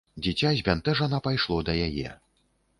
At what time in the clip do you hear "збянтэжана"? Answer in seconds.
0.61-1.21